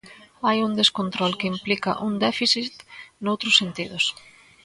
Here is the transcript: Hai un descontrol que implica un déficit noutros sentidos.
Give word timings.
Hai 0.45 0.57
un 0.67 0.71
descontrol 0.81 1.31
que 1.39 1.49
implica 1.53 1.91
un 2.07 2.13
déficit 2.25 2.75
noutros 3.23 3.57
sentidos. 3.61 4.03